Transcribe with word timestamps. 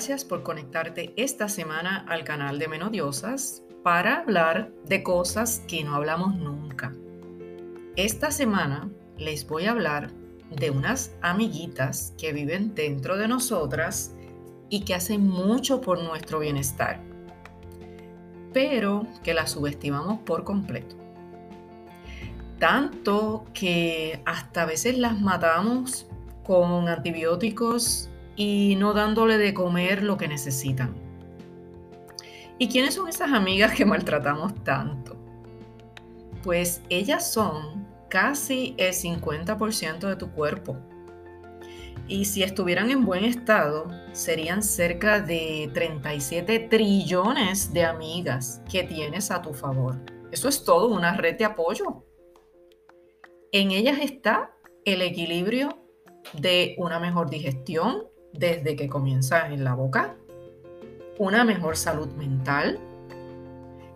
Gracias 0.00 0.24
por 0.24 0.42
conectarte 0.42 1.12
esta 1.16 1.50
semana 1.50 2.06
al 2.08 2.24
canal 2.24 2.58
de 2.58 2.68
Menodiosas 2.68 3.62
para 3.82 4.20
hablar 4.20 4.72
de 4.86 5.02
cosas 5.02 5.62
que 5.68 5.84
no 5.84 5.94
hablamos 5.94 6.36
nunca. 6.36 6.94
Esta 7.96 8.30
semana 8.30 8.88
les 9.18 9.46
voy 9.46 9.66
a 9.66 9.72
hablar 9.72 10.10
de 10.56 10.70
unas 10.70 11.14
amiguitas 11.20 12.14
que 12.16 12.32
viven 12.32 12.74
dentro 12.74 13.18
de 13.18 13.28
nosotras 13.28 14.14
y 14.70 14.86
que 14.86 14.94
hacen 14.94 15.28
mucho 15.28 15.82
por 15.82 16.02
nuestro 16.02 16.38
bienestar, 16.38 17.02
pero 18.54 19.06
que 19.22 19.34
las 19.34 19.50
subestimamos 19.50 20.20
por 20.20 20.44
completo. 20.44 20.96
Tanto 22.58 23.44
que 23.52 24.22
hasta 24.24 24.62
a 24.62 24.64
veces 24.64 24.96
las 24.96 25.20
matamos 25.20 26.06
con 26.42 26.88
antibióticos 26.88 28.09
y 28.40 28.74
no 28.76 28.94
dándole 28.94 29.36
de 29.36 29.52
comer 29.52 30.02
lo 30.02 30.16
que 30.16 30.26
necesitan. 30.26 30.94
¿Y 32.56 32.68
quiénes 32.68 32.94
son 32.94 33.06
esas 33.06 33.32
amigas 33.32 33.74
que 33.74 33.84
maltratamos 33.84 34.54
tanto? 34.64 35.14
Pues 36.42 36.80
ellas 36.88 37.30
son 37.30 37.86
casi 38.08 38.74
el 38.78 38.94
50% 38.94 40.08
de 40.08 40.16
tu 40.16 40.30
cuerpo. 40.30 40.78
Y 42.08 42.24
si 42.24 42.42
estuvieran 42.42 42.90
en 42.90 43.04
buen 43.04 43.26
estado, 43.26 43.88
serían 44.12 44.62
cerca 44.62 45.20
de 45.20 45.70
37 45.74 46.60
trillones 46.70 47.74
de 47.74 47.84
amigas 47.84 48.62
que 48.72 48.84
tienes 48.84 49.30
a 49.30 49.42
tu 49.42 49.52
favor. 49.52 49.98
Eso 50.32 50.48
es 50.48 50.64
todo, 50.64 50.88
una 50.88 51.14
red 51.14 51.36
de 51.36 51.44
apoyo. 51.44 52.06
En 53.52 53.70
ellas 53.70 53.98
está 54.00 54.50
el 54.86 55.02
equilibrio 55.02 55.78
de 56.32 56.74
una 56.78 56.98
mejor 56.98 57.28
digestión, 57.28 58.08
desde 58.32 58.76
que 58.76 58.88
comienza 58.88 59.48
en 59.48 59.64
la 59.64 59.74
boca, 59.74 60.16
una 61.18 61.44
mejor 61.44 61.76
salud 61.76 62.08
mental, 62.12 62.78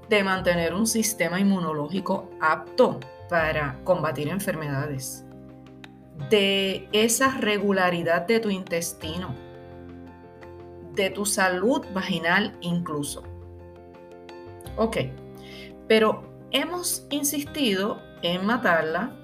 de 0.08 0.22
mantener 0.22 0.74
un 0.74 0.86
sistema 0.86 1.40
inmunológico 1.40 2.30
apto 2.40 3.00
para 3.28 3.80
combatir 3.84 4.28
enfermedades, 4.28 5.24
de 6.28 6.88
esa 6.92 7.38
regularidad 7.38 8.27
de 8.27 8.40
tu 8.40 8.50
intestino, 8.50 9.34
de 10.94 11.10
tu 11.10 11.24
salud 11.24 11.84
vaginal 11.92 12.56
incluso. 12.60 13.22
Ok, 14.77 14.98
pero 15.88 16.22
hemos 16.50 17.06
insistido 17.10 18.00
en 18.22 18.44
matarla, 18.44 19.16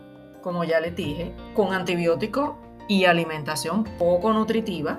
como 0.42 0.64
ya 0.64 0.80
les 0.80 0.96
dije, 0.96 1.34
con 1.54 1.72
antibióticos 1.72 2.54
y 2.90 3.04
alimentación 3.04 3.84
poco 4.00 4.32
nutritiva. 4.32 4.98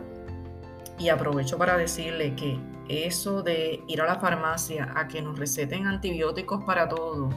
Y 0.97 1.09
aprovecho 1.09 1.58
para 1.58 1.75
decirle 1.75 2.34
que 2.38 2.58
eso 2.88 3.44
de 3.44 3.84
ir 3.86 4.02
a 4.02 4.06
la 4.06 4.16
farmacia 4.16 4.94
a 4.95 5.09
que 5.09 5.22
nos 5.22 5.38
receten 5.38 5.86
antibióticos 5.86 6.64
para 6.64 6.88
todo 6.88 7.28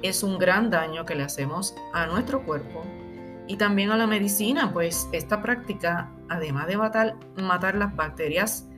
es 0.00 0.22
un 0.22 0.38
gran 0.38 0.70
daño 0.70 1.04
que 1.04 1.16
le 1.16 1.24
hacemos 1.24 1.74
a 1.92 2.06
nuestro 2.06 2.44
cuerpo 2.44 2.84
y 3.48 3.56
también 3.56 3.90
a 3.90 3.96
la 3.96 4.06
medicina, 4.06 4.72
pues 4.72 5.08
esta 5.10 5.42
práctica, 5.42 6.08
además 6.28 6.68
de 6.68 6.76
matar, 6.76 7.16
matar 7.42 7.74
las 7.74 7.94
bacterias 7.96 8.68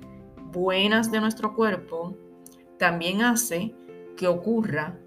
buenas 0.51 1.13
de 1.13 1.21
nuestro 1.21 1.55
cuerpo, 1.55 2.17
también 2.79 3.21
hace 3.21 3.75
que 4.17 4.29
ocurra 4.29 4.99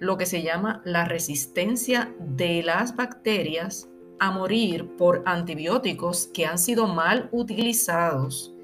lo 0.00 0.16
que 0.16 0.26
se 0.26 0.42
llama 0.42 0.82
la 0.84 1.04
resistencia 1.04 2.12
de 2.18 2.64
las 2.64 2.96
bacterias 2.96 3.91
a 4.22 4.30
morir 4.30 4.86
por 4.96 5.24
antibióticos 5.26 6.28
que 6.32 6.46
han 6.46 6.56
sido 6.56 6.86
mal 6.86 7.28
utilizados 7.32 8.54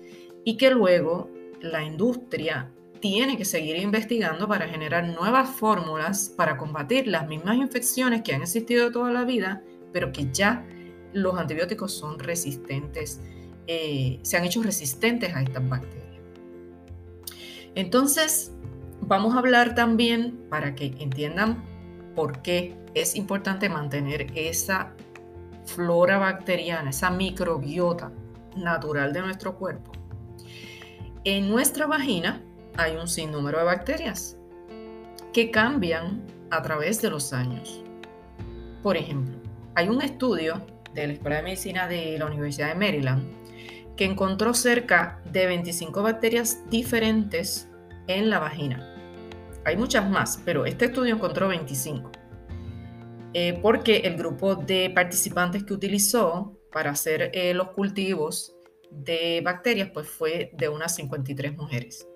y 0.45 0.57
que 0.57 0.71
luego 0.71 1.29
la 1.61 1.83
industria 1.83 2.71
tiene 3.01 3.37
que 3.37 3.45
seguir 3.45 3.75
investigando 3.75 4.47
para 4.47 4.69
generar 4.69 5.09
nuevas 5.09 5.51
fórmulas 5.51 6.33
para 6.37 6.57
combatir 6.57 7.09
las 7.09 7.27
mismas 7.27 7.57
infecciones 7.57 8.23
que 8.23 8.35
han 8.35 8.43
existido 8.43 8.93
toda 8.93 9.11
la 9.11 9.25
vida, 9.25 9.61
pero 9.93 10.13
que 10.13 10.31
ya 10.31 10.65
los 11.13 11.37
antibióticos 11.37 11.93
son 11.93 12.21
resistentes, 12.21 13.21
eh, 13.67 14.21
se 14.23 14.37
han 14.37 14.45
hecho 14.45 14.63
resistentes 14.63 15.35
a 15.35 15.43
estas 15.43 15.69
bacterias. 15.69 16.23
Entonces, 17.75 18.53
vamos 19.01 19.35
a 19.35 19.41
hablar 19.41 19.75
también 19.75 20.39
para 20.51 20.77
que 20.77 20.95
entiendan 21.01 21.65
por 22.15 22.43
qué 22.43 22.77
es 22.95 23.17
importante 23.17 23.69
mantener 23.69 24.29
esa 24.37 24.95
flora 25.69 26.19
bacteriana, 26.19 26.91
esa 26.91 27.11
microbiota 27.11 28.11
natural 28.57 29.13
de 29.13 29.21
nuestro 29.21 29.57
cuerpo. 29.57 29.93
En 31.25 31.49
nuestra 31.49 31.87
vagina 31.87 32.43
hay 32.77 32.97
un 32.97 33.07
sinnúmero 33.07 33.59
de 33.59 33.65
bacterias 33.65 34.37
que 35.33 35.51
cambian 35.51 36.25
a 36.51 36.63
través 36.63 37.03
de 37.03 37.11
los 37.11 37.33
años. 37.33 37.83
Por 38.83 38.97
ejemplo, 38.97 39.37
hay 39.75 39.89
un 39.89 40.01
estudio 40.01 40.65
de 40.95 41.07
la 41.07 41.13
Escuela 41.13 41.37
de 41.37 41.43
Medicina 41.43 41.87
de 41.87 42.19
la 42.19 42.27
Universidad 42.27 42.69
de 42.69 42.75
Maryland 42.75 43.23
que 43.97 44.05
encontró 44.05 44.55
cerca 44.55 45.21
de 45.31 45.47
25 45.47 46.03
bacterias 46.03 46.63
diferentes 46.71 47.69
en 48.07 48.31
la 48.31 48.39
vagina. 48.39 48.95
Hay 49.65 49.77
muchas 49.77 50.09
más, 50.09 50.41
pero 50.45 50.65
este 50.65 50.87
estudio 50.87 51.15
encontró 51.15 51.49
25. 51.49 52.11
Eh, 53.35 53.59
porque 53.61 53.99
el 53.99 54.17
grupo 54.17 54.57
de 54.57 54.91
participantes 54.95 55.65
que 55.65 55.75
utilizó 55.75 56.57
para 56.73 56.91
hacer 56.91 57.31
eh, 57.35 57.53
los 57.55 57.71
cultivos 57.71 58.57
de 58.91 59.43
bacterias 59.45 59.91
pues 59.93 60.09
fue 60.09 60.51
de 60.55 60.69
unas 60.69 60.95
53 60.95 61.57
mujeres. 61.57 62.09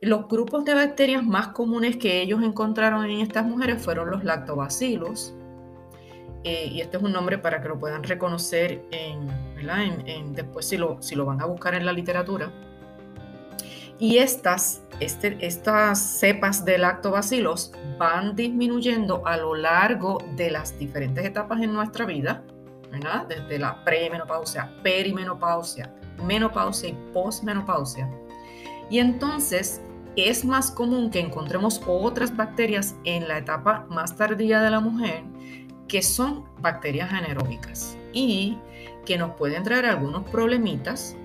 Los 0.00 0.28
grupos 0.28 0.64
de 0.64 0.74
bacterias 0.74 1.24
más 1.24 1.48
comunes 1.48 1.96
que 1.96 2.20
ellos 2.20 2.42
encontraron 2.42 3.04
en 3.06 3.20
estas 3.20 3.46
mujeres 3.46 3.82
fueron 3.82 4.10
los 4.10 4.24
lactobacilos, 4.24 5.34
eh, 6.44 6.68
y 6.70 6.82
este 6.82 6.98
es 6.98 7.02
un 7.02 7.12
nombre 7.12 7.38
para 7.38 7.62
que 7.62 7.68
lo 7.68 7.78
puedan 7.78 8.02
reconocer 8.02 8.82
en, 8.90 10.34
después 10.34 10.68
si 10.68 10.76
lo, 10.76 11.00
si 11.00 11.14
lo 11.14 11.24
van 11.24 11.40
a 11.40 11.46
buscar 11.46 11.74
en 11.74 11.86
la 11.86 11.92
literatura. 11.92 12.52
Y 13.98 14.18
estas, 14.18 14.82
este, 15.00 15.36
estas 15.40 15.98
cepas 15.98 16.64
de 16.64 16.78
lactobacilos 16.78 17.72
van 17.98 18.34
disminuyendo 18.34 19.26
a 19.26 19.36
lo 19.36 19.54
largo 19.54 20.18
de 20.36 20.50
las 20.50 20.78
diferentes 20.78 21.24
etapas 21.24 21.60
en 21.60 21.72
nuestra 21.72 22.04
vida. 22.06 22.44
Desde 23.28 23.58
la 23.58 23.82
premenopausia, 23.84 24.72
perimenopausia, 24.84 25.92
menopausia 26.24 26.90
y 26.90 26.96
posmenopausia. 27.12 28.08
Y 28.88 29.00
entonces 29.00 29.80
es 30.14 30.44
más 30.44 30.70
común 30.70 31.10
que 31.10 31.18
encontremos 31.18 31.80
otras 31.88 32.36
bacterias 32.36 32.94
en 33.04 33.26
la 33.26 33.38
etapa 33.38 33.84
más 33.88 34.16
tardía 34.16 34.60
de 34.60 34.70
la 34.70 34.78
mujer 34.78 35.24
que 35.88 36.02
son 36.02 36.44
bacterias 36.60 37.12
anaeróbicas 37.12 37.98
y 38.12 38.58
que 39.04 39.18
nos 39.18 39.32
pueden 39.32 39.64
traer 39.64 39.86
algunos 39.86 40.22
problemitas 40.30 41.16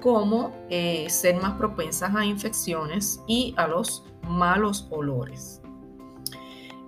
como 0.00 0.54
eh, 0.70 1.08
ser 1.10 1.36
más 1.36 1.54
propensas 1.58 2.14
a 2.14 2.24
infecciones 2.24 3.20
y 3.26 3.54
a 3.56 3.66
los 3.66 4.04
malos 4.22 4.86
olores. 4.90 5.60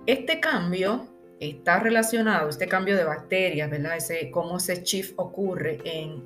Este 0.05 0.39
cambio 0.39 1.07
está 1.39 1.79
relacionado, 1.79 2.49
este 2.49 2.67
cambio 2.67 2.95
de 2.95 3.03
bacterias, 3.03 3.69
¿verdad? 3.69 3.97
Ese, 3.97 4.31
cómo 4.31 4.57
ese 4.57 4.83
shift 4.83 5.13
ocurre 5.17 5.79
en, 5.83 6.25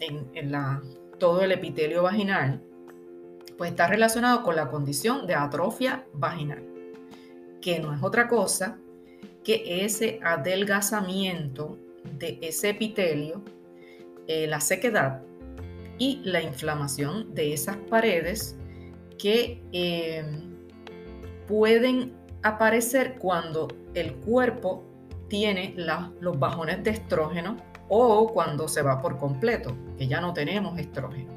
en 0.00 0.52
la, 0.52 0.82
todo 1.18 1.42
el 1.42 1.52
epitelio 1.52 2.02
vaginal, 2.02 2.62
pues 3.56 3.70
está 3.70 3.88
relacionado 3.88 4.42
con 4.42 4.56
la 4.56 4.68
condición 4.68 5.26
de 5.26 5.34
atrofia 5.34 6.06
vaginal, 6.12 6.62
que 7.60 7.80
no 7.80 7.92
es 7.92 8.02
otra 8.02 8.28
cosa 8.28 8.78
que 9.44 9.84
ese 9.84 10.20
adelgazamiento 10.22 11.78
de 12.18 12.38
ese 12.42 12.70
epitelio, 12.70 13.42
eh, 14.26 14.46
la 14.46 14.60
sequedad 14.60 15.22
y 15.98 16.20
la 16.24 16.40
inflamación 16.40 17.34
de 17.34 17.52
esas 17.52 17.76
paredes 17.76 18.56
que 19.18 19.62
eh, 19.72 20.24
pueden 21.46 22.14
aparecer 22.42 23.16
cuando 23.18 23.68
el 23.94 24.14
cuerpo 24.16 24.84
tiene 25.28 25.74
los 25.76 26.38
bajones 26.38 26.82
de 26.84 26.90
estrógeno 26.90 27.56
o 27.88 28.32
cuando 28.32 28.68
se 28.68 28.82
va 28.82 29.00
por 29.00 29.18
completo, 29.18 29.76
que 29.96 30.06
ya 30.06 30.20
no 30.20 30.32
tenemos 30.32 30.78
estrógeno. 30.78 31.32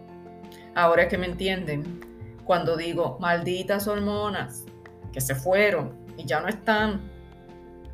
Ahora 0.76 1.08
que 1.08 1.18
me 1.18 1.26
entienden, 1.26 2.02
cuando 2.46 2.78
digo 2.78 3.18
malditas 3.20 3.88
hormonas 3.88 4.66
que 5.12 5.22
se 5.22 5.36
fueron 5.36 5.94
y 6.18 6.26
ya 6.26 6.40
no 6.40 6.48
están, 6.48 7.02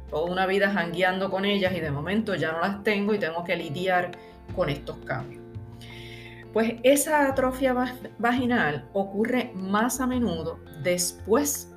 toda 0.10 0.32
una 0.32 0.46
vida 0.46 0.72
jangueando 0.72 1.30
con 1.30 1.46
ellas 1.46 1.74
y 1.76 1.80
de 1.80 1.92
momento 1.92 2.36
ya 2.36 2.52
no 2.52 2.60
las 2.60 2.84
tengo 2.84 3.14
y 3.14 3.20
tengo 3.20 3.44
que 3.44 3.56
lidiar 3.56 4.12
con 4.56 4.70
estos 4.70 4.98
cambios. 4.98 5.47
Pues 6.58 6.74
esa 6.82 7.28
atrofia 7.28 7.76
vaginal 8.18 8.90
ocurre 8.94 9.52
más 9.54 10.02
a 10.02 10.08
menudo 10.08 10.60
después 10.82 11.72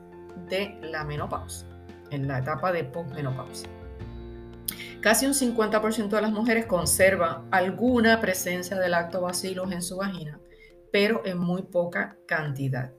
de 0.49 0.79
la 0.81 1.05
menopausia, 1.05 1.69
en 2.11 2.27
la 2.27 2.39
etapa 2.39 2.73
de 2.73 2.85
posmenopausia. 2.85 3.69
Casi 5.03 5.27
un 5.27 5.35
50% 5.35 6.09
de 6.09 6.23
las 6.23 6.33
mujeres 6.33 6.65
conserva 6.65 7.45
alguna 7.51 8.23
presencia 8.23 8.79
de 8.79 8.89
lactobacilos 8.89 9.71
en 9.71 9.83
su 9.83 9.99
vagina, 9.99 10.41
pero 10.91 11.27
en 11.27 11.37
muy 11.37 11.61
poca 11.61 12.17
cantidad. 12.27 12.95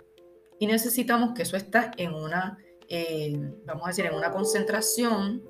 Y 0.59 0.67
necesitamos 0.67 1.33
que 1.33 1.41
eso 1.41 1.57
esté 1.57 1.89
en 1.97 2.13
una, 2.13 2.59
eh, 2.89 3.55
vamos 3.65 3.85
a 3.85 3.87
decir, 3.87 4.05
en 4.05 4.13
una 4.13 4.29
concentración 4.29 5.41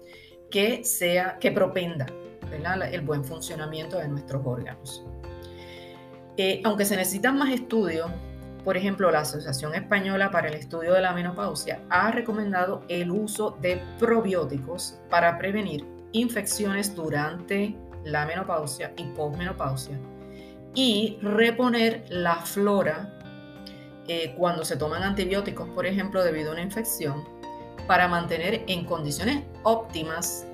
que 0.49 0.85
sea, 0.85 1.37
que 1.39 1.51
propenda 1.51 2.05
el 2.89 3.01
buen 3.01 3.25
funcionamiento 3.25 3.97
de 3.97 4.07
nuestros 4.07 4.41
órganos. 4.45 5.05
Aunque 6.63 6.85
se 6.85 6.95
necesitan 6.95 7.37
más 7.37 7.51
estudios, 7.51 8.09
por 8.63 8.77
ejemplo, 8.77 9.11
la 9.11 9.21
Asociación 9.21 9.73
Española 9.75 10.31
para 10.31 10.47
el 10.47 10.53
Estudio 10.53 10.93
de 10.93 11.01
la 11.01 11.13
Menopausia 11.13 11.81
ha 11.89 12.11
recomendado 12.11 12.83
el 12.89 13.09
uso 13.09 13.57
de 13.61 13.81
probióticos 13.97 14.99
para 15.09 15.37
prevenir 15.37 15.85
infecciones 16.11 16.95
durante 16.95 17.75
la 18.03 18.25
menopausia 18.25 18.93
y 18.97 19.03
posmenopausia 19.15 19.99
y 20.73 21.17
reponer 21.21 22.05
la 22.09 22.37
flora 22.37 23.17
eh, 24.07 24.33
cuando 24.37 24.63
se 24.63 24.77
toman 24.77 25.03
antibióticos, 25.03 25.67
por 25.69 25.85
ejemplo, 25.85 26.23
debido 26.23 26.49
a 26.49 26.53
una 26.53 26.61
infección, 26.61 27.23
para 27.87 28.07
mantener 28.07 28.63
en 28.67 28.85
condiciones 28.85 29.43
óptimas 29.63 30.45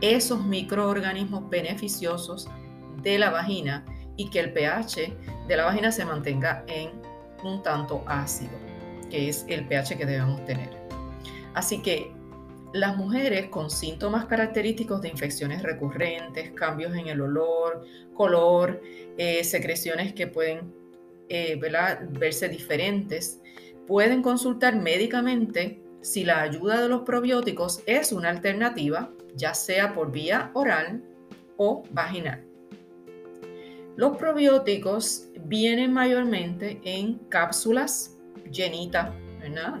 esos 0.00 0.44
microorganismos 0.44 1.48
beneficiosos 1.48 2.48
de 3.02 3.18
la 3.18 3.30
vagina 3.30 3.84
y 4.16 4.30
que 4.30 4.40
el 4.40 4.52
pH 4.52 5.12
de 5.48 5.56
la 5.56 5.64
vagina 5.64 5.92
se 5.92 6.04
mantenga 6.04 6.64
en 6.66 6.90
un 7.44 7.62
tanto 7.62 8.02
ácido, 8.06 8.52
que 9.10 9.28
es 9.28 9.44
el 9.48 9.66
pH 9.66 9.96
que 9.96 10.06
debemos 10.06 10.44
tener. 10.44 10.70
Así 11.54 11.80
que 11.82 12.12
las 12.72 12.96
mujeres 12.96 13.46
con 13.48 13.70
síntomas 13.70 14.26
característicos 14.26 15.00
de 15.00 15.08
infecciones 15.08 15.62
recurrentes, 15.62 16.50
cambios 16.52 16.94
en 16.94 17.08
el 17.08 17.20
olor, 17.20 17.86
color, 18.14 18.82
eh, 19.16 19.42
secreciones 19.44 20.12
que 20.12 20.26
pueden 20.26 20.74
eh, 21.28 21.58
verse 22.10 22.48
diferentes, 22.48 23.40
pueden 23.86 24.22
consultar 24.22 24.76
médicamente 24.76 25.80
si 26.02 26.24
la 26.24 26.42
ayuda 26.42 26.80
de 26.80 26.88
los 26.88 27.02
probióticos 27.02 27.82
es 27.86 28.12
una 28.12 28.30
alternativa, 28.30 29.10
ya 29.34 29.54
sea 29.54 29.92
por 29.94 30.12
vía 30.12 30.50
oral 30.54 31.02
o 31.56 31.82
vaginal. 31.90 32.44
Los 33.96 34.18
probióticos 34.18 35.28
vienen 35.40 35.90
mayormente 35.92 36.80
en 36.84 37.14
cápsulas 37.30 38.14
llenitas 38.50 39.08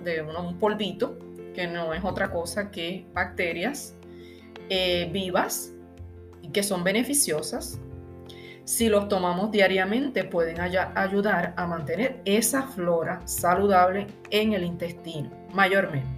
de 0.04 0.22
un 0.22 0.58
polvito, 0.58 1.18
que 1.54 1.66
no 1.66 1.92
es 1.92 2.02
otra 2.02 2.30
cosa 2.30 2.70
que 2.70 3.06
bacterias 3.12 3.94
eh, 4.70 5.10
vivas 5.12 5.74
y 6.40 6.48
que 6.48 6.62
son 6.62 6.82
beneficiosas. 6.82 7.78
Si 8.64 8.88
los 8.88 9.08
tomamos 9.08 9.50
diariamente 9.50 10.24
pueden 10.24 10.60
ayudar 10.60 11.52
a 11.56 11.66
mantener 11.66 12.22
esa 12.24 12.62
flora 12.62 13.20
saludable 13.26 14.06
en 14.30 14.54
el 14.54 14.64
intestino, 14.64 15.30
mayormente. 15.52 16.15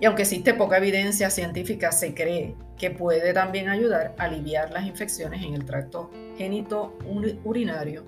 Y 0.00 0.06
aunque 0.06 0.22
existe 0.22 0.54
poca 0.54 0.78
evidencia 0.78 1.28
científica, 1.28 1.92
se 1.92 2.14
cree 2.14 2.56
que 2.78 2.90
puede 2.90 3.34
también 3.34 3.68
ayudar 3.68 4.14
a 4.16 4.24
aliviar 4.24 4.72
las 4.72 4.86
infecciones 4.86 5.42
en 5.42 5.54
el 5.54 5.66
tracto 5.66 6.10
génito 6.38 6.96
urinario, 7.44 8.04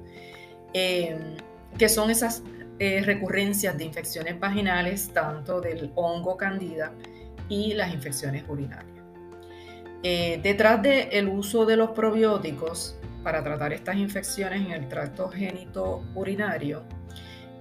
em, 0.73 1.37
que 1.77 1.89
son 1.91 2.11
esas 2.11 2.43
eh, 2.79 3.03
recurrencias 3.05 3.77
de 3.77 3.85
infecciones 3.85 4.41
vaginales, 4.41 5.11
tanto 5.13 5.61
del 5.61 5.93
hongo 5.95 6.37
candida 6.37 6.93
y 7.49 7.75
las 7.75 7.93
infecciones 7.93 8.45
urinarias. 8.49 8.97
Eh, 10.03 10.41
detrás 10.43 10.83
del 10.83 11.29
uso 11.29 11.65
de 11.65 11.77
los 11.77 11.91
probióticos 11.91 12.97
para 13.23 13.45
tratar 13.45 13.73
estas 13.73 13.97
infecciones 13.97 14.63
en 14.63 14.73
el 14.73 14.89
tracto 14.89 15.29
génito 15.29 16.03
urinario, 16.15 16.83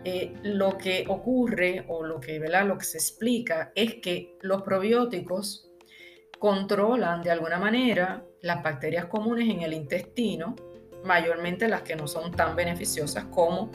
eh, 0.04 0.34
lo 0.44 0.78
que 0.78 1.06
ocurre 1.08 1.86
o 1.88 2.04
lo 2.04 2.20
que, 2.20 2.40
lo 2.40 2.78
que 2.78 2.86
se 2.86 2.98
explica 2.98 3.72
es 3.76 3.96
que 3.96 4.36
los 4.42 4.64
probióticos 4.64 5.70
controlan 6.40 7.22
de 7.22 7.30
alguna 7.30 7.60
manera 7.60 8.26
las 8.42 8.64
bacterias 8.64 9.06
comunes 9.06 9.48
en 9.48 9.62
el 9.62 9.74
intestino, 9.74 10.56
mayormente 11.06 11.68
las 11.68 11.84
que 11.84 11.96
no 11.96 12.08
son 12.08 12.32
tan 12.32 12.56
beneficiosas 12.56 13.26
como 13.26 13.72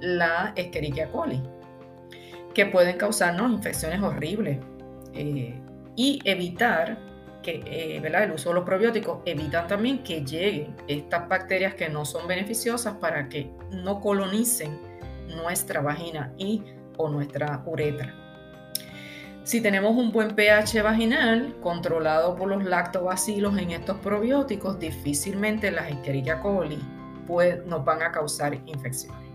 la 0.00 0.52
Escherichia 0.56 1.12
coli, 1.12 1.40
que 2.54 2.66
pueden 2.66 2.96
causarnos 2.96 3.52
infecciones 3.52 4.02
horribles 4.02 4.58
eh, 5.14 5.54
y 5.94 6.20
evitar 6.24 6.98
que 7.42 7.62
eh, 7.66 8.02
el 8.04 8.32
uso 8.32 8.48
de 8.48 8.56
los 8.56 8.64
probióticos 8.64 9.20
evitan 9.24 9.68
también 9.68 10.02
que 10.02 10.24
lleguen 10.24 10.74
estas 10.88 11.28
bacterias 11.28 11.74
que 11.74 11.88
no 11.88 12.04
son 12.04 12.26
beneficiosas 12.26 12.96
para 12.96 13.28
que 13.28 13.48
no 13.70 14.00
colonicen 14.00 14.87
nuestra 15.38 15.80
vagina 15.80 16.32
y 16.36 16.62
o 16.96 17.08
nuestra 17.08 17.62
uretra. 17.64 18.14
Si 19.44 19.62
tenemos 19.62 19.96
un 19.96 20.12
buen 20.12 20.34
pH 20.34 20.82
vaginal 20.82 21.56
controlado 21.62 22.36
por 22.36 22.48
los 22.48 22.62
lactobacilos 22.64 23.56
en 23.56 23.70
estos 23.70 23.96
probióticos, 24.00 24.78
difícilmente 24.78 25.70
las 25.70 25.88
Escherichia 25.88 26.40
coli 26.40 26.78
pues, 27.26 27.64
nos 27.64 27.82
van 27.84 28.02
a 28.02 28.12
causar 28.12 28.54
infecciones. 28.66 29.28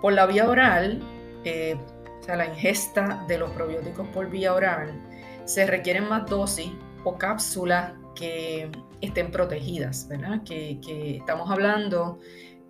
Por 0.00 0.12
la 0.12 0.26
vía 0.26 0.48
oral, 0.48 1.00
eh, 1.44 1.76
o 2.20 2.22
sea, 2.24 2.36
la 2.36 2.46
ingesta 2.46 3.24
de 3.28 3.38
los 3.38 3.50
probióticos 3.50 4.06
por 4.08 4.28
vía 4.30 4.52
oral, 4.52 5.00
se 5.44 5.66
requieren 5.66 6.08
más 6.08 6.28
dosis 6.28 6.70
o 7.04 7.16
cápsulas 7.18 7.92
que 8.14 8.70
estén 9.00 9.30
protegidas, 9.30 10.06
¿verdad? 10.08 10.42
Que, 10.44 10.80
que 10.80 11.16
estamos 11.18 11.50
hablando 11.50 12.18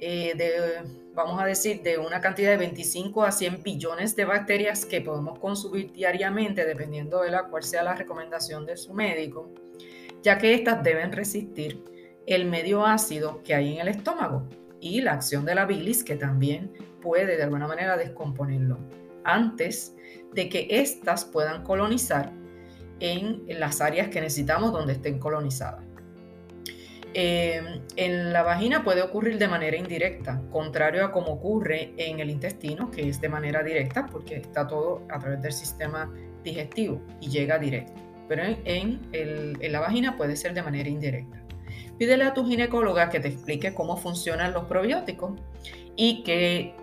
eh, 0.04 0.34
de, 0.37 0.82
vamos 1.14 1.40
a 1.40 1.46
decir, 1.46 1.81
de 1.81 1.96
una 1.96 2.20
cantidad 2.20 2.50
de 2.50 2.56
25 2.56 3.22
a 3.22 3.31
100 3.31 3.62
billones 3.62 4.16
de 4.16 4.25
bacterias 4.25 4.84
que 4.84 5.00
podemos 5.00 5.38
consumir 5.38 5.93
diariamente, 5.93 6.64
dependiendo 6.64 7.22
de 7.22 7.31
la 7.31 7.44
cual 7.44 7.62
sea 7.62 7.84
la 7.84 7.94
recomendación 7.94 8.66
de 8.66 8.76
su 8.76 8.94
médico, 8.94 9.52
ya 10.20 10.38
que 10.38 10.54
estas 10.54 10.82
deben 10.82 11.12
resistir 11.12 11.84
el 12.26 12.46
medio 12.46 12.84
ácido 12.84 13.44
que 13.44 13.54
hay 13.54 13.75
en 13.75 13.81
el 13.81 13.87
estómago 13.87 14.49
y 14.81 15.02
la 15.02 15.12
acción 15.12 15.44
de 15.44 15.54
la 15.54 15.66
bilis, 15.66 16.02
que 16.02 16.16
también 16.16 16.72
puede 17.00 17.37
de 17.37 17.44
alguna 17.44 17.69
manera 17.69 17.96
descomponerlo, 17.96 18.81
antes 19.22 19.94
de 20.32 20.49
que 20.49 20.66
éstas 20.68 21.25
puedan 21.25 21.62
colonizar 21.62 22.32
en 22.99 23.44
las 23.47 23.80
áreas 23.80 24.09
que 24.09 24.21
necesitamos 24.21 24.73
donde 24.73 24.94
estén 24.94 25.21
colonizadas. 25.21 25.91
Em, 27.14 27.83
en 27.97 28.33
la 28.33 28.42
vagina 28.42 28.85
puede 28.85 29.02
ocurrir 29.02 29.38
de 29.38 29.47
manera 29.47 29.76
indirecta, 29.76 30.40
contrario 30.50 31.04
a 31.04 31.12
como 31.12 31.33
ocurre 31.33 31.92
en 31.99 32.21
el 32.21 32.31
intestino, 32.31 32.90
que 32.90 33.09
es 33.09 33.21
de 33.21 33.28
manera 33.28 33.62
directa 33.62 34.07
porque 34.07 34.37
está 34.37 34.66
todo 34.66 35.02
a 35.11 35.19
través 35.19 35.42
del 35.42 35.52
sistema 35.52 36.11
digestivo 36.42 37.02
y 37.21 37.28
llega 37.28 37.59
directo. 37.59 38.00
Pero 38.28 38.45
en, 38.64 39.00
la 39.61 39.81
vagina 39.81 40.16
puede 40.16 40.37
ser 40.37 40.54
de 40.54 40.62
manera 40.62 40.88
indirecta. 40.88 41.38
Pídele 41.99 42.25
a 42.25 42.33
tu 42.33 42.47
ginecóloga 42.47 43.11
que 43.11 43.21
te 43.21 43.28
explique 43.28 43.75
cómo 43.75 43.97
funcionan 43.99 44.54
los 44.54 44.64
probióticos 44.64 45.38
y 45.97 46.23
que 46.23 46.75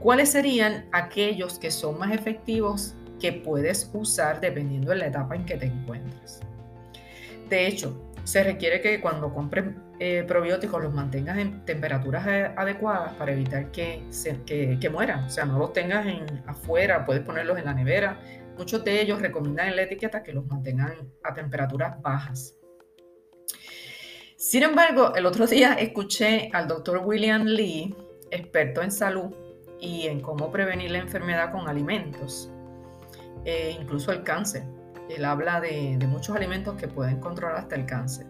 cuáles 0.00 0.30
serían 0.30 0.86
aquellos 0.90 1.60
que 1.60 1.70
son 1.70 1.98
más 1.98 2.12
efectivos 2.12 2.96
que 3.20 3.32
puedes 3.32 3.88
usar 3.94 4.40
dependiendo 4.40 4.90
de 4.90 4.96
la 4.96 5.06
etapa 5.06 5.36
en 5.36 5.44
que 5.44 5.56
te 5.56 5.66
encuentres. 5.66 6.40
De 7.50 7.66
hecho, 7.66 8.12
se 8.22 8.44
requiere 8.44 8.80
que 8.80 9.00
cuando 9.00 9.34
compres 9.34 9.64
eh, 9.98 10.24
probióticos 10.26 10.80
los 10.82 10.94
mantengas 10.94 11.36
en 11.38 11.64
temperaturas 11.64 12.24
adecuadas 12.56 13.12
para 13.14 13.32
evitar 13.32 13.72
que, 13.72 14.04
se, 14.08 14.40
que, 14.44 14.88
mueran. 14.90 15.24
O 15.24 15.30
sea, 15.30 15.44
no 15.44 15.58
los 15.58 15.72
tengas 15.72 16.06
en, 16.06 16.44
afuera, 16.46 17.04
puedes 17.04 17.22
ponerlos 17.22 17.58
en 17.58 17.64
la 17.64 17.74
nevera. 17.74 18.20
Muchos 18.56 18.84
de 18.84 19.02
ellos 19.02 19.20
recomiendan 19.20 19.68
en 19.68 19.76
la 19.76 19.82
etiqueta 19.82 20.22
que 20.22 20.32
los 20.32 20.46
mantengan 20.46 20.94
a 21.24 21.34
temperaturas 21.34 22.00
bajas. 22.00 22.56
Sin 24.36 24.62
embargo, 24.62 25.14
el 25.16 25.26
otro 25.26 25.46
día 25.46 25.74
escuché 25.74 26.50
al 26.52 26.68
doctor 26.68 27.02
William 27.04 27.44
Lee, 27.44 27.94
experto 28.30 28.80
en 28.80 28.92
salud 28.92 29.34
y 29.80 30.06
en 30.06 30.20
cómo 30.20 30.52
prevenir 30.52 30.92
la 30.92 30.98
enfermedad 30.98 31.50
con 31.50 31.68
alimentos, 31.68 32.50
e 33.44 33.76
incluso 33.78 34.12
el 34.12 34.22
cáncer 34.22 34.62
él 35.10 35.24
habla 35.24 35.60
de, 35.60 35.98
muchos 36.08 36.36
alimentos 36.36 36.76
que 36.76 36.88
pueden 36.88 37.20
controlar 37.20 37.56
hasta 37.56 37.76
el 37.76 37.86
cáncer. 37.86 38.26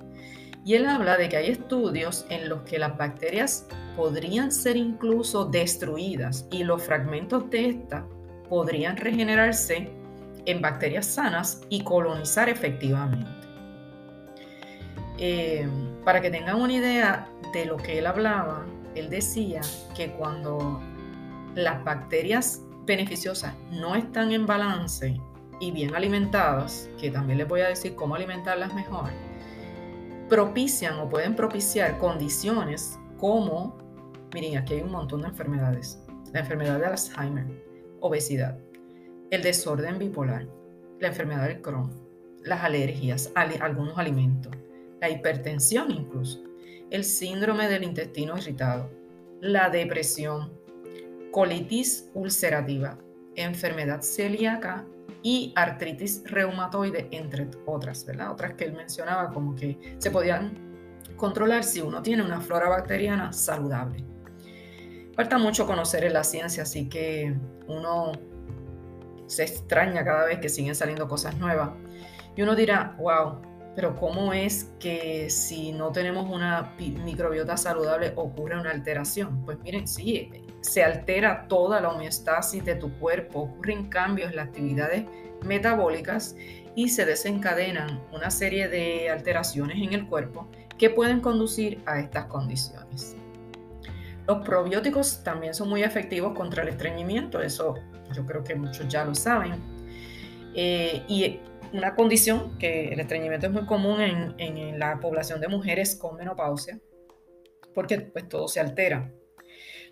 Y 0.65 0.75
él 0.75 0.87
habla 0.87 1.17
de 1.17 1.29
que 1.29 1.37
hay 1.37 1.49
estudios 1.49 2.27
en 2.29 2.49
los 2.49 2.63
que 2.63 2.79
las 2.79 2.97
bacterias 2.97 3.67
podrían 3.97 4.53
ser 4.53 4.77
incluso 4.77 5.47
destruidas 5.47 6.47
y 6.51 6.65
los 6.65 6.83
fragmentos 6.83 7.49
de 7.51 7.71
estas 7.71 8.05
podrían 8.49 8.97
regenerarse 8.97 9.91
en 10.47 10.61
bacterias 10.61 11.07
sanas 11.07 11.63
y 11.71 11.83
colonizar 11.83 12.49
efectivamente. 12.49 13.31
Eh, 15.19 15.69
para 16.05 16.21
que 16.21 16.31
tengan 16.31 16.57
una 16.61 16.73
idea 16.73 17.29
de 17.53 17.67
lo 17.67 17.77
que 17.77 17.99
él 17.99 18.07
hablaba, 18.07 18.67
él 18.95 19.11
decía 19.11 19.61
que 19.95 20.13
cuando 20.13 20.81
las 21.55 21.83
bacterias 21.85 22.63
beneficiosas 22.85 23.55
no 23.71 23.95
están 23.95 24.33
en 24.33 24.47
balance 24.47 25.21
y 25.61 25.71
bien 25.71 25.95
alimentadas, 25.95 26.89
que 26.99 27.11
también 27.11 27.39
les 27.39 27.49
voy 27.49 27.61
a 27.61 27.69
decir 27.69 27.95
cómo 27.95 28.17
alimentarlas 28.17 28.75
mejor, 28.75 29.11
propician 30.29 30.99
o 30.99 31.09
pueden 31.09 31.37
propiciar 31.37 31.99
condiciones 31.99 32.99
como 33.19 33.79
Miren, 34.33 34.59
aquí 34.59 34.75
hay 34.75 34.83
un 34.83 34.93
montón 34.93 35.23
de 35.23 35.29
enfermedades. 35.29 35.99
La 36.33 36.41
enfermedad 36.41 36.79
de 36.79 36.87
Alzheimer, 36.87 37.47
obesidad, 37.99 38.57
el 39.31 39.43
desorden 39.43 39.99
bipolar, 39.99 40.47
la 41.01 41.09
enfermedad 41.09 41.49
del 41.49 41.61
Crohn, 41.61 41.91
las 42.45 42.63
alergias 42.63 43.33
a 43.35 43.43
algunos 43.43 43.99
alimentos, 43.99 44.53
la 45.01 45.11
hipertensión 45.11 45.91
incluso, 45.91 46.45
el 46.91 47.03
síndrome 47.03 47.69
del 47.69 47.83
intestino 47.83 48.39
irritado, 48.39 48.89
la 49.41 49.69
depresión, 49.69 50.53
colitis 51.33 52.09
ulcerativa, 52.15 52.99
enfermedad 53.37 54.03
celíaca 54.03 54.85
y 55.23 55.53
artritis 55.57 56.23
reumatoide, 56.27 57.09
entre 57.11 57.49
otras, 57.67 58.05
¿verdad? 58.07 58.33
Otras 58.33 58.55
que 58.55 58.65
él 58.65 58.73
mencionaba 58.73 59.31
como 59.31 59.55
que 59.55 59.97
se 59.99 60.11
podían 60.11 60.53
controlar 61.17 61.65
si 61.65 61.81
uno 61.81 62.03
tiene 62.03 62.23
una 62.23 62.41
flora 62.41 62.69
bacteriana 62.69 63.33
saludable. 63.33 64.05
Falta 65.15 65.37
mucho 65.37 65.67
conocer 65.67 66.05
en 66.05 66.15
la 66.15 66.25
ciencia, 66.25 66.63
así 66.63 66.89
que 66.89 67.35
uno 67.67 68.13
se 69.27 69.43
extraña 69.45 70.05
cada 70.05 70.25
vez 70.25 70.39
que 70.39 70.49
siguen 70.49 70.75
saliendo 70.75 71.07
cosas 71.07 71.37
nuevas. 71.39 71.71
Y 72.35 72.43
uno 72.43 72.57
dirá, 72.57 72.97
wow, 72.99 73.41
pero 73.77 73.95
¿cómo 73.97 74.33
es 74.33 74.73
que 74.81 75.31
si 75.31 75.73
no 75.73 75.93
tenemos 75.93 76.29
una 76.31 76.75
microbiota 76.79 77.57
saludable 77.57 78.13
ocurre 78.17 78.59
una 78.59 78.71
alteración? 78.71 79.45
Pues 79.45 79.59
miren, 79.61 79.87
sí, 79.87 80.31
se 80.61 80.85
altera 80.85 81.47
toda 81.49 81.81
la 81.81 81.91
homeostasis 81.91 82.65
de 82.65 82.75
tu 82.75 82.93
cuerpo, 82.99 83.41
ocurren 83.41 83.89
cambios 83.89 84.31
en 84.31 84.37
las 84.37 84.49
actividades 84.49 85.05
metabólicas 85.45 86.37
y 86.75 86.89
se 86.89 87.05
desencadenan 87.05 88.03
una 88.13 88.31
serie 88.31 88.69
de 88.69 89.11
alteraciones 89.11 89.77
en 89.79 89.93
el 89.93 90.07
cuerpo 90.07 90.49
que 90.79 90.91
pueden 90.91 91.21
conducir 91.21 91.83
a 91.87 91.99
estas 91.99 92.27
condiciones. 92.27 93.17
Los 94.27 94.47
probióticos 94.47 95.23
también 95.25 95.55
son 95.55 95.69
muy 95.69 95.83
efectivos 95.83 96.35
contra 96.35 96.63
el 96.63 96.69
estreñimiento, 96.69 97.41
eso 97.41 97.75
yo 98.15 98.25
creo 98.27 98.45
que 98.45 98.55
muchos 98.55 98.89
ya 98.89 99.05
lo 99.05 99.15
saben. 99.15 99.55
Eh, 100.55 101.03
y 101.09 101.41
una 101.73 101.95
condición 101.95 102.59
que 102.59 102.89
el 102.89 103.01
estreñimiento 103.01 103.47
es 103.47 103.53
muy 103.53 103.67
común 103.67 104.01
en, 104.01 104.79
la 104.79 104.99
población 104.99 105.41
de 105.41 105.49
mujeres 105.49 105.97
con 105.97 106.17
menopausia, 106.17 106.79
porque 107.75 108.01
pues 108.01 108.29
todo 108.29 108.49
se 108.49 108.61
altera. 108.61 109.13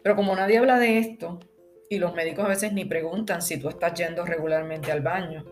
Pero 0.03 0.17
como 0.17 0.35
nadie 0.35 0.59
habla 0.59 0.79
de 0.79 0.99
esto, 0.99 1.39
y 1.91 1.99
los 1.99 2.15
médicos 2.15 2.45
a 2.45 2.49
veces 2.49 2.73
ni 2.73 2.85
preguntan 2.85 3.43
si 3.43 3.59
tú 3.59 3.69
estás 3.69 3.95
yendo 3.95 4.25
regularmente 4.25 4.93
al 4.93 5.01
baño, 5.01 5.45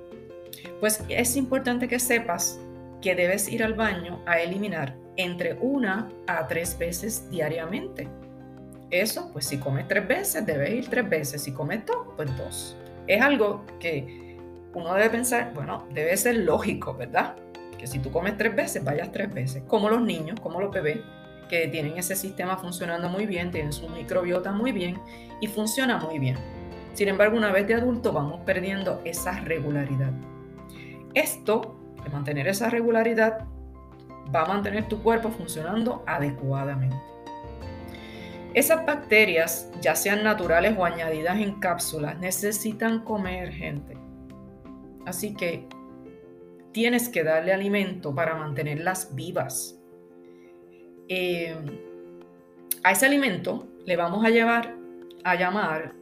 pues 0.81 1.03
es 1.09 1.37
importante 1.37 1.89
que 1.89 1.99
sepas 1.99 2.61
que 3.01 3.15
debes 3.15 3.49
ir 3.49 3.63
al 3.63 3.75
baño 3.75 4.23
a 4.27 4.41
eliminar 4.41 4.97
entre 5.17 5.55
una 5.55 6.11
a 6.27 6.47
tres 6.47 6.77
veces 6.79 7.31
diariamente. 7.31 8.09
Eso, 8.91 9.31
pues 9.33 9.47
si 9.47 9.59
comes 9.59 9.89
tres 9.89 10.07
veces, 10.07 10.47
debes 10.47 10.71
ir 10.71 10.89
tres 10.89 11.09
veces. 11.09 11.43
Si 11.43 11.53
comes 11.53 11.85
dos, 11.87 12.09
pues 12.17 12.37
dos. 12.37 12.77
Es 13.07 13.21
algo 13.21 13.65
que 13.81 14.37
uno 14.75 14.95
debe 14.95 15.11
pensar, 15.11 15.53
bueno, 15.55 15.87
debe 15.93 16.17
ser 16.17 16.37
lógico, 16.37 16.95
¿verdad? 16.95 17.35
Que 17.79 17.87
si 17.87 17.99
tú 17.99 18.11
comes 18.11 18.37
tres 18.37 18.55
veces, 18.55 18.85
vayas 18.85 19.11
tres 19.11 19.33
veces. 19.33 19.63
Como 19.67 19.89
los 19.89 20.03
niños, 20.03 20.39
como 20.41 20.61
los 20.61 20.71
bebés, 20.71 20.99
que 21.49 21.69
tienen 21.69 21.97
ese 21.97 22.17
sistema 22.17 22.57
funcionando 22.57 23.09
muy 23.09 23.27
bien, 23.27 23.51
tienen 23.51 23.73
su 23.73 23.89
microbiota 23.89 24.53
muy 24.53 24.73
bien 24.73 24.99
y 25.41 25.47
funciona 25.47 25.99
muy 25.99 26.19
bien. 26.19 26.37
Sin 26.95 27.09
embargo, 27.09 27.37
una 27.37 27.53
vez 27.53 27.67
de 27.69 27.75
adulto 27.75 28.13
vamos 28.13 28.41
perdiendo 28.47 29.01
esa 29.05 29.41
regularidad. 29.41 30.13
Esto, 31.15 31.77
de 32.03 32.11
mantener 32.11 32.49
esa 32.49 32.71
regularidad, 32.71 33.47
va 34.35 34.43
a 34.43 34.47
mantener 34.47 34.89
tu 34.89 35.03
cuerpo 35.03 35.31
funcionando 35.31 36.03
adecuadamente. 36.07 36.97
Esas 38.55 38.87
bacterias, 38.87 39.71
ya 39.83 39.95
sean 39.95 40.25
naturales 40.25 40.75
o 40.79 40.85
añadidas 40.85 41.39
en 41.39 41.61
cápsulas, 41.61 42.19
necesitan 42.19 43.01
comer, 43.01 43.53
gente. 43.53 43.99
Así 45.05 45.35
que 45.35 45.69
tienes 46.73 47.11
que 47.11 47.23
darle 47.23 47.53
alimento 47.53 48.15
para 48.15 48.35
mantenerlas 48.35 49.15
vivas. 49.15 49.76
Eh, 51.09 51.55
a 52.83 52.93
ese 52.93 53.07
alimento 53.07 53.69
le 53.85 53.97
vamos 53.97 54.25
a 54.25 54.31
llevar 54.31 54.75
a 55.25 55.35
llamar 55.35 55.95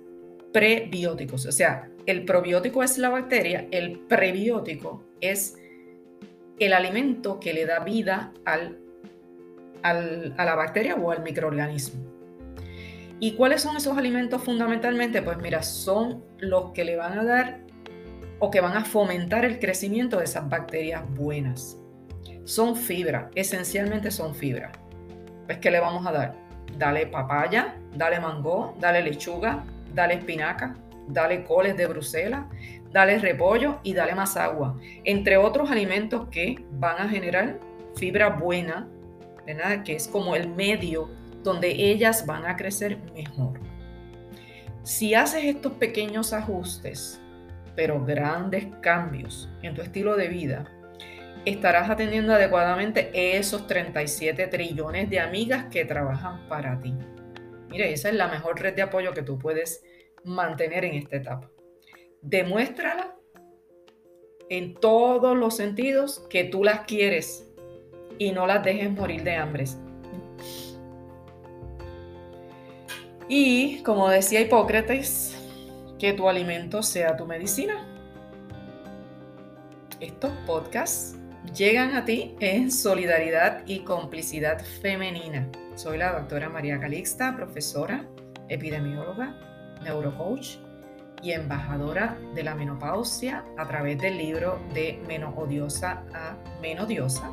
prebióticos. 0.52 1.46
O 1.46 1.52
sea, 1.52 1.88
el 2.06 2.24
probiótico 2.24 2.82
es 2.82 2.98
la 2.98 3.08
bacteria, 3.08 3.66
el 3.70 3.98
prebiótico 4.00 5.04
es 5.20 5.56
el 6.58 6.72
alimento 6.72 7.40
que 7.40 7.52
le 7.52 7.66
da 7.66 7.80
vida 7.80 8.32
a 8.44 9.94
la 9.94 10.54
bacteria 10.54 10.94
o 10.94 11.10
al 11.10 11.22
microorganismo. 11.22 12.02
¿Y 13.20 13.32
cuáles 13.32 13.62
son 13.62 13.76
esos 13.76 13.96
alimentos 13.96 14.42
fundamentalmente? 14.42 15.22
Pues 15.22 15.38
mira, 15.38 15.62
son 15.62 16.22
los 16.38 16.72
que 16.72 16.84
le 16.84 16.96
van 16.96 17.18
a 17.18 17.24
dar 17.24 17.60
o 18.38 18.50
que 18.50 18.60
van 18.60 18.76
a 18.76 18.84
fomentar 18.84 19.44
el 19.44 19.58
crecimiento 19.58 20.18
de 20.18 20.24
esas 20.24 20.48
bacterias 20.48 21.02
buenas. 21.14 21.78
Son 22.44 22.76
fibra, 22.76 23.30
esencialmente 23.34 24.10
son 24.10 24.34
fibra. 24.34 24.72
Pues, 25.46 25.58
¿qué 25.58 25.70
le 25.70 25.80
vamos 25.80 26.06
a 26.06 26.12
dar? 26.12 26.34
Dale 26.78 27.06
papaya, 27.06 27.76
dale 27.94 28.20
mango, 28.20 28.74
dale 28.80 29.02
lechuga, 29.02 29.64
dale 29.94 30.14
espinaca, 30.14 30.76
dale 31.08 31.44
coles 31.44 31.76
de 31.76 31.86
Bruselas, 31.86 32.44
dale 32.90 33.18
repollo 33.18 33.78
y 33.82 33.94
dale 33.94 34.14
más 34.14 34.36
agua. 34.36 34.78
Entre 35.04 35.36
otros 35.36 35.70
alimentos 35.70 36.28
que 36.30 36.64
van 36.72 36.98
a 36.98 37.08
generar 37.08 37.58
fibra 37.96 38.30
buena, 38.30 38.88
¿verdad? 39.46 39.82
que 39.82 39.94
es 39.94 40.08
como 40.08 40.34
el 40.34 40.48
medio 40.48 41.10
donde 41.42 41.70
ellas 41.70 42.24
van 42.26 42.46
a 42.46 42.56
crecer 42.56 42.98
mejor. 43.14 43.60
Si 44.82 45.14
haces 45.14 45.44
estos 45.44 45.72
pequeños 45.74 46.32
ajustes, 46.32 47.20
pero 47.76 48.04
grandes 48.04 48.66
cambios 48.80 49.48
en 49.62 49.74
tu 49.74 49.82
estilo 49.82 50.16
de 50.16 50.28
vida, 50.28 50.64
estarás 51.44 51.90
atendiendo 51.90 52.34
adecuadamente 52.34 53.10
esos 53.36 53.66
37 53.66 54.46
trillones 54.46 55.10
de 55.10 55.20
amigas 55.20 55.66
que 55.70 55.84
trabajan 55.84 56.48
para 56.48 56.80
ti. 56.80 56.94
Mire, 57.68 57.92
esa 57.92 58.08
es 58.08 58.14
la 58.14 58.28
mejor 58.28 58.60
red 58.60 58.74
de 58.74 58.82
apoyo 58.82 59.12
que 59.12 59.22
tú 59.22 59.38
puedes 59.38 59.82
mantener 60.24 60.84
en 60.84 60.94
esta 60.94 61.16
etapa. 61.16 61.50
Demuéstrala 62.22 63.16
en 64.48 64.74
todos 64.74 65.36
los 65.36 65.56
sentidos 65.56 66.24
que 66.30 66.44
tú 66.44 66.64
las 66.64 66.80
quieres 66.80 67.50
y 68.18 68.32
no 68.32 68.46
las 68.46 68.62
dejes 68.62 68.90
morir 68.90 69.22
de 69.22 69.36
hambre. 69.36 69.64
Y 73.28 73.82
como 73.82 74.08
decía 74.08 74.40
Hipócrates, 74.40 75.36
que 75.98 76.12
tu 76.12 76.28
alimento 76.28 76.82
sea 76.82 77.16
tu 77.16 77.26
medicina. 77.26 77.86
Estos 80.00 80.32
podcasts 80.46 81.16
llegan 81.54 81.94
a 81.94 82.04
ti 82.04 82.34
en 82.40 82.70
solidaridad 82.70 83.62
y 83.66 83.80
complicidad 83.80 84.64
femenina. 84.82 85.48
Soy 85.76 85.98
la 85.98 86.12
doctora 86.12 86.48
María 86.48 86.80
Calixta, 86.80 87.36
profesora, 87.36 88.08
epidemióloga, 88.48 89.38
neurocoach 89.82 90.56
y 91.22 91.32
embajadora 91.32 92.18
de 92.34 92.42
la 92.42 92.54
menopausia 92.56 93.44
a 93.56 93.68
través 93.68 93.98
del 93.98 94.18
libro 94.18 94.60
de 94.74 95.00
Menodiosa 95.06 96.04
a 96.12 96.36
Menodiosa 96.60 97.30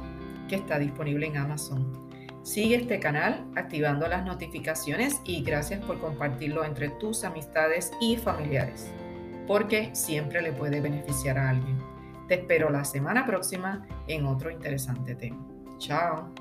que 0.47 0.55
está 0.55 0.77
disponible 0.77 1.25
en 1.25 1.37
Amazon. 1.37 2.09
Sigue 2.43 2.75
este 2.75 2.99
canal 2.99 3.45
activando 3.55 4.07
las 4.07 4.23
notificaciones 4.23 5.19
y 5.25 5.43
gracias 5.43 5.83
por 5.83 5.99
compartirlo 5.99 6.63
entre 6.63 6.89
tus 6.89 7.23
amistades 7.23 7.91
y 7.99 8.17
familiares, 8.17 8.91
porque 9.47 9.89
siempre 9.93 10.41
le 10.41 10.51
puede 10.51 10.79
beneficiar 10.81 11.37
a 11.37 11.49
alguien. 11.49 11.80
Te 12.31 12.35
espero 12.35 12.69
la 12.69 12.85
semana 12.85 13.25
próxima 13.25 13.85
en 14.07 14.25
otro 14.25 14.49
interesante 14.49 15.15
tema. 15.15 15.45
Chao. 15.79 16.33